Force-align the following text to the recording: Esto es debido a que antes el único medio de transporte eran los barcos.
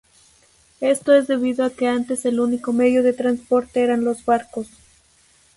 Esto 0.79 1.13
es 1.13 1.27
debido 1.27 1.63
a 1.63 1.69
que 1.69 1.85
antes 1.87 2.25
el 2.25 2.39
único 2.39 2.73
medio 2.73 3.03
de 3.03 3.13
transporte 3.13 3.81
eran 3.83 4.03
los 4.03 4.25
barcos. 4.25 4.67